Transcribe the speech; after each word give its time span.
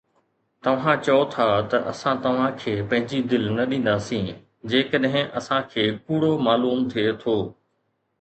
توهان 0.63 0.97
چئو 1.05 1.21
ٿا 1.33 1.45
ته 1.69 1.77
اسان 1.91 2.15
توهان 2.23 2.51
کي 2.59 2.71
پنهنجي 2.89 3.19
دل 3.29 3.43
نه 3.57 3.63
ڏينداسين 3.73 4.25
جيڪڏهن 4.71 5.25
اسان 5.41 5.61
کي 5.75 5.85
ڪوڙو 6.07 6.31
معلوم 6.47 6.79
ٿئي 6.95 7.05
ٿو 7.21 7.37